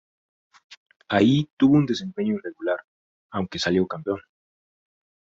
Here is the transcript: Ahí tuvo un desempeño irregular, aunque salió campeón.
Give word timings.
Ahí 1.09 1.47
tuvo 1.57 1.75
un 1.75 1.85
desempeño 1.85 2.33
irregular, 2.33 2.79
aunque 3.29 3.59
salió 3.59 3.85
campeón. 3.85 4.19